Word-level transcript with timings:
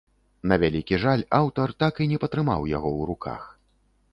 На 0.51 0.55
вялікі 0.63 0.97
жаль, 1.03 1.21
аўтар 1.39 1.73
так 1.83 2.01
і 2.07 2.07
не 2.15 2.21
патрымаў 2.25 2.61
яго 2.73 2.89
ў 2.99 3.11
руках. 3.11 3.41